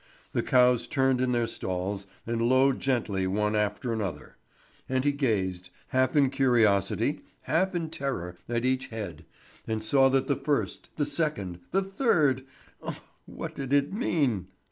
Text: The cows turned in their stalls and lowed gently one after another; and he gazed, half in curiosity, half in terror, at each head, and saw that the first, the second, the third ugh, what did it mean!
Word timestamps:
The 0.33 0.41
cows 0.41 0.87
turned 0.87 1.21
in 1.21 1.31
their 1.31 1.45
stalls 1.45 2.07
and 2.25 2.41
lowed 2.41 2.79
gently 2.79 3.27
one 3.27 3.55
after 3.55 3.93
another; 3.93 4.35
and 4.89 5.05
he 5.05 5.11
gazed, 5.11 5.69
half 5.89 6.15
in 6.15 6.31
curiosity, 6.31 7.21
half 7.43 7.75
in 7.75 7.91
terror, 7.91 8.35
at 8.49 8.65
each 8.65 8.87
head, 8.87 9.25
and 9.67 9.83
saw 9.83 10.09
that 10.09 10.25
the 10.25 10.35
first, 10.35 10.89
the 10.95 11.05
second, 11.05 11.59
the 11.69 11.83
third 11.83 12.45
ugh, 12.81 12.95
what 13.27 13.53
did 13.53 13.71
it 13.73 13.93
mean! 13.93 14.47